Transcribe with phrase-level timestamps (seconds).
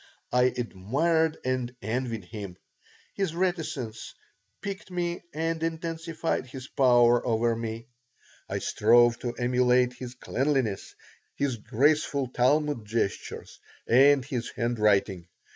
[0.31, 2.57] I admired and envied him.
[3.13, 4.15] His reticence
[4.59, 7.85] piqued me and intensified his power over me.
[8.49, 10.95] I strove to emulate his cleanliness,
[11.35, 15.27] his graceful Talmud gestures, and his handwriting.